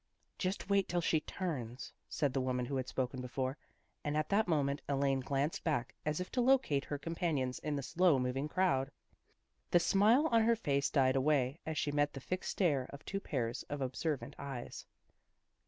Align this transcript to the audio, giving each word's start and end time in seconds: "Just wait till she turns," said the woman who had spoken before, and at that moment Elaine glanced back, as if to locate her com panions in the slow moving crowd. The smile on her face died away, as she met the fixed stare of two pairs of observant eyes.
"Just 0.39 0.67
wait 0.67 0.89
till 0.89 0.99
she 0.99 1.19
turns," 1.19 1.93
said 2.09 2.33
the 2.33 2.41
woman 2.41 2.65
who 2.65 2.77
had 2.77 2.87
spoken 2.87 3.21
before, 3.21 3.55
and 4.03 4.17
at 4.17 4.29
that 4.29 4.47
moment 4.47 4.81
Elaine 4.89 5.19
glanced 5.19 5.63
back, 5.63 5.93
as 6.07 6.19
if 6.19 6.31
to 6.31 6.41
locate 6.41 6.85
her 6.85 6.97
com 6.97 7.13
panions 7.13 7.59
in 7.59 7.75
the 7.75 7.83
slow 7.83 8.17
moving 8.17 8.49
crowd. 8.49 8.89
The 9.69 9.79
smile 9.79 10.25
on 10.31 10.41
her 10.41 10.55
face 10.55 10.89
died 10.89 11.15
away, 11.15 11.59
as 11.67 11.77
she 11.77 11.91
met 11.91 12.13
the 12.13 12.19
fixed 12.19 12.49
stare 12.49 12.87
of 12.91 13.05
two 13.05 13.19
pairs 13.19 13.61
of 13.69 13.79
observant 13.79 14.33
eyes. 14.39 14.87